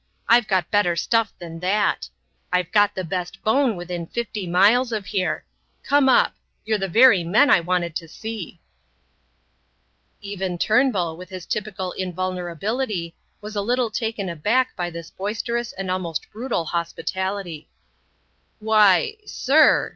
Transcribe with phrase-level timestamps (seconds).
[0.27, 2.09] "I've got better stuff than that.
[2.51, 5.45] I've got the best Beaune within fifty miles of here.
[5.83, 6.33] Come up.
[6.65, 8.59] You're the very men I wanted to see."
[10.19, 15.91] Even Turnbull, with his typical invulnerability, was a little taken aback by this boisterous and
[15.91, 17.69] almost brutal hospitality.
[18.57, 19.89] "Why...sir..."